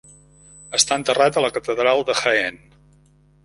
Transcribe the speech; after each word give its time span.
Està 0.77 0.97
enterrat 1.01 1.37
a 1.37 1.45
la 1.47 1.53
catedral 1.59 2.05
de 2.11 2.19
Jaén. 2.23 2.61